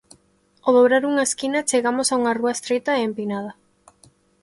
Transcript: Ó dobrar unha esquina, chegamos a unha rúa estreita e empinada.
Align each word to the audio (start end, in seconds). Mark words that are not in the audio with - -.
Ó 0.67 0.69
dobrar 0.77 1.03
unha 1.11 1.27
esquina, 1.29 1.67
chegamos 1.69 2.07
a 2.09 2.17
unha 2.21 2.35
rúa 2.39 2.55
estreita 2.57 2.91
e 2.95 3.05
empinada. 3.09 3.51